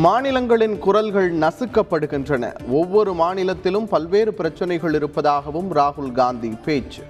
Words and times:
மாநிலங்களின் 0.00 0.78
குரல்கள் 0.78 1.38
நசுக்கப்படுகின்றன. 1.38 2.68
ஒவ்வொரு 2.68 3.14
மாநிலத்திலும் 3.14 3.88
பல்வேறு 3.88 4.34
பிரச்சனைகள் 4.34 4.94
இருப்பதாகவும் 4.94 5.74
ராகுல் 5.74 6.12
காந்தி 6.12 6.48
பேச்சு. 6.64 7.02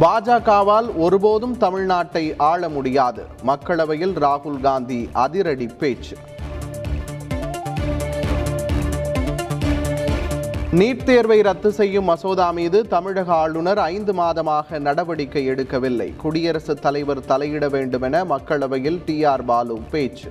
பாஜகவால் 0.00 0.88
ஒருபோதும் 0.96 1.56
தமிழ்நாட்டை 1.58 2.34
ஆள 2.36 2.68
முடியாது. 2.68 3.26
மக்களவையில் 3.46 4.14
ராகுல் 4.18 4.60
காந்தி 4.60 5.08
அதிரடி 5.12 5.66
பேச்சு. 5.66 6.16
நீட் 10.76 11.04
தேர்வை 11.04 11.40
ரத்து 11.40 11.72
செய்யும் 11.72 12.04
மசோதா 12.04 12.50
மீது 12.50 12.88
தமிழக 12.88 13.32
ஆளுநர் 13.32 13.78
ஐந்து 13.78 14.12
மாதமாக 14.12 14.78
நடவடிக்கை 14.78 15.50
எடுக்கவில்லை. 15.50 16.16
குடியரசுத் 16.16 16.82
தலைவர் 16.82 17.18
தலையிட 17.18 17.70
வேண்டுமென 17.70 18.24
மக்களவையில் 18.24 19.00
டி. 19.04 19.24
ஆர். 19.24 19.44
பாலு 19.44 19.78
பேச்சு. 19.90 20.30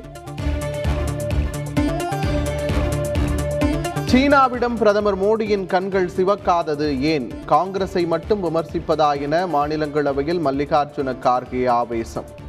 சீனாவிடம் 4.06 4.76
பிரதமர் 4.76 5.18
மோடியின் 5.18 5.66
கண்கள் 5.66 6.10
சிவக்காதது 6.18 7.00
ஏன்? 7.00 7.32
காங்கிரஸை 7.46 8.06
மட்டும் 8.06 8.44
விமர்சிப்பதா 8.44 9.22
என 9.22 9.48
மாநிலங்களவையில் 9.48 10.40
மல்லிகார்ஜுன 10.46 11.16
கார்கே 11.20 11.70
ஆவேசம். 11.70 12.44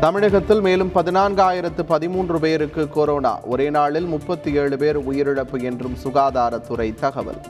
தமிழகத்தில் 0.00 0.60
மேலும் 0.60 0.90
பதினான்காயிரத்து 0.94 1.82
பதிமூன்று 1.82 2.40
பேருக்கு 2.40 2.88
கொரோனா. 2.88 3.40
ஒரே 3.40 3.70
நாளில் 3.70 4.04
முப்பத்தி 4.04 4.54
ஏழு 4.54 4.76
பேர் 4.76 4.98
உயிரிழப்பு 4.98 5.62
என்றும் 5.62 5.96
சுகாதாரத்துறை 6.04 6.94
தகவல். 6.94 7.40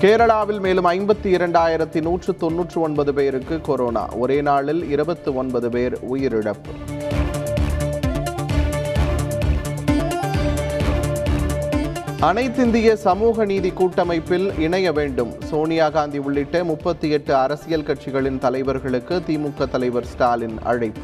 கேரளாவில் 0.00 0.60
மேலும் 0.60 0.84
ஐம்பத்தி 0.84 1.26
இரண்டாயிரத்தி 1.26 2.02
நூற்று 2.02 2.36
தொன்னூற்று 2.36 2.80
ஒன்பது 2.80 3.14
பேருக்கு 3.14 3.60
கொரோனா. 3.60 4.08
ஒரே 4.08 4.40
நாளில் 4.40 4.90
இருபத்தி 4.90 5.30
ஒன்பது 5.30 5.70
பேர் 5.70 5.98
உயிரிழப்பு. 6.12 6.97
அனைத்திந்திய 12.22 12.94
சமூக 12.94 13.44
நீதி 13.44 13.70
கூட்டமைப்பில் 13.70 14.58
இணைய 14.58 14.92
வேண்டும். 14.92 15.40
சோனியா 15.40 15.90
காந்தி 15.90 16.18
உள்ளிட்ட 16.18 16.64
முப்பத்தி 16.64 17.10
எட்டு 17.10 17.34
அரசியல் 17.34 17.82
கட்சிகளின் 17.82 18.38
தலைவர்களுக்கு 18.38 19.20
திமுக 19.28 19.68
தலைவர் 19.68 20.04
ஸ்டாலின் 20.04 20.58
அழைப்பு. 20.62 21.00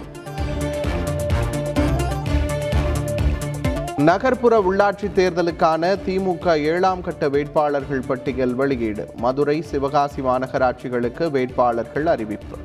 நகர்ப்புற 3.97 4.59
உள்ளாட்சி 4.71 5.09
தேர்தலுக்கான 5.15 5.97
திமுக 6.07 6.59
ஏழாம் 6.59 7.01
கட்ட 7.01 7.29
வேட்பாளர்கள் 7.29 8.03
பட்டியல் 8.07 8.55
வெளியீடு. 8.55 9.09
மதுரை 9.17 9.63
சிவகாசி 9.63 10.23
மாநகராட்சிகளுக்கு 10.23 11.31
வேட்பாளர்கள் 11.31 12.07
அறிவிப்பு. 12.07 12.57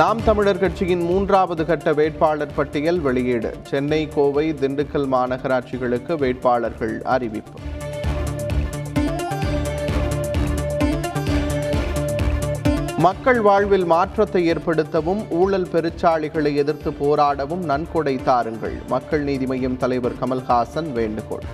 நாம் 0.00 0.20
தமிழர் 0.24 0.58
கட்சியின் 0.58 1.00
மூன்றாவது 1.00 1.66
கட்ட 1.66 1.92
வேட்பாளர் 1.92 2.54
பட்டியல் 2.54 3.00
வெளியீடு. 3.00 3.54
சென்னை 3.62 4.08
கோவை 4.08 4.52
திண்டுக்கல் 4.52 5.06
மாநகராட்சிகளுக்கு 5.14 6.18
வேட்பாளர்கள் 6.18 7.02
அறிவிப்பு. 7.02 7.58
மக்கள் 12.98 13.40
வாழ்வில் 13.40 13.84
மாற்றத்தை 13.84 14.52
ஏற்படுத்தவும் 14.52 15.30
ஊழல் 15.30 15.68
பெருச்சாளிகளை 15.72 16.54
எதிர்த்து 16.54 16.90
போராடவும் 16.90 17.64
நன்கொடை 17.64 18.22
தாருங்கள். 18.22 18.78
மக்கள் 18.88 19.20
நீதி 19.20 19.44
மய்யம் 19.44 19.76
தலைவர் 19.76 20.18
கமல்ஹாசன் 20.20 20.92
வேண்டுகோள். 20.92 21.46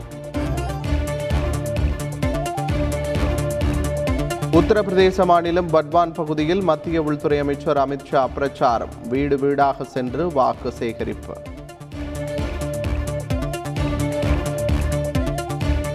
உத்தரப்பிரதேச 4.57 5.25
மாநிலம் 5.25 5.69
பட்வான் 5.69 6.15
பகுதியில் 6.15 6.61
மத்திய 6.61 7.03
உள்துறை 7.03 7.39
அமைச்சர் 7.39 7.77
அமித்ஷா 7.77 8.29
பிரச்சாரம். 8.35 8.89
வீடு 9.09 9.39
வீடாக 9.39 9.85
சென்று 9.85 10.33
வாக்கு 10.33 10.73
சேகரிப்பு. 10.73 11.35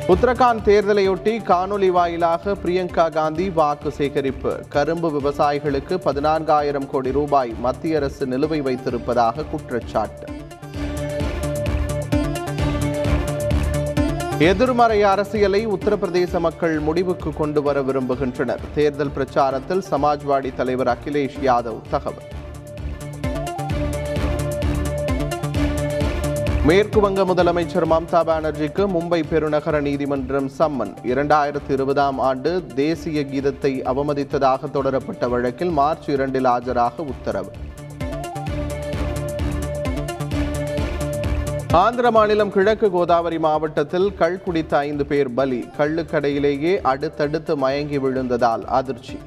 உத்தரகாண்ட் 0.07 0.63
தேர்தலையொட்டி 0.65 1.33
காணொலி 1.43 1.87
வாயிலாக 1.87 2.51
பிரியங்கா 2.51 3.11
காந்தி 3.11 3.49
வாக்கு 3.49 3.91
சேகரிப்பு. 3.91 4.59
கரும்பு 4.69 5.11
விவசாயிகளுக்கு 5.19 5.97
பதினான்காயிரம் 6.05 6.85
கோடி 6.85 7.11
ரூபாய் 7.11 7.55
மத்திய 7.59 7.95
அரசு 7.95 8.25
நிலுவை 8.25 8.61
வைத்திருப்பதாக 8.61 9.45
குற்றச்சாட்டு. 9.45 10.30
எதிர்மறை 14.49 15.03
அரசியலை 15.03 15.67
உத்தரப்பிரதேச 15.67 16.39
மக்கள் 16.39 16.79
முடிவுக்கு 16.79 17.33
கொண்டு 17.33 17.61
வர 17.61 17.81
விரும்புகின்றனர். 17.81 18.59
தேர்தல் 18.75 19.11
பிரச்சாரத்தில் 19.17 19.81
சமாஜ்வாடி 19.91 20.55
தலைவர் 20.55 20.87
அகிலேஷ் 20.87 21.37
யாதவ் 21.41 21.81
தகவல். 21.89 22.29
மேற்கு 26.65 26.99
வங்க 26.99 27.23
முதலமைச்சர் 27.23 27.87
மம்தா 27.93 28.21
பானர்ஜிக்கு 28.29 28.85
மும்பை 28.95 29.23
பெருநகர 29.31 29.81
நீதிமன்றம் 29.81 30.51
சம்மன். 30.59 30.93
இரண்டாயிரத்தி 31.03 31.69
இருபதாம் 31.69 32.19
ஆண்டு 32.19 32.65
தேசிய 32.75 33.21
கீதத்தை 33.21 33.73
அவமதித்ததாக 33.93 34.71
தொடரப்பட்ட 34.71 35.29
வழக்கில் 35.29 35.69
மார்ச் 35.69 36.09
இரண்டில் 36.09 36.45
ஆஜராக 36.45 36.91
உத்தரவு. 36.97 37.51
ஆந்திர 41.79 42.11
மாநிலம் 42.11 42.51
கிழக்கு 42.51 42.91
கோதாவரி 42.91 43.39
மாவட்டத்தில் 43.39 44.13
கள் 44.13 44.39
குடித்த 44.45 44.77
ஐந்து 44.77 45.05
பேர் 45.05 45.33
பலி. 45.33 45.65
கள்ளுக்கடையிலேயே 45.77 46.81
அடுத்தடுத்து 46.81 47.57
மயங்கி 47.57 47.97
விழுந்ததால் 47.97 48.63
அதிர்ச்சி. 48.65 49.17